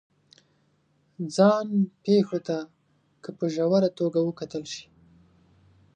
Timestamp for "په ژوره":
3.37-3.89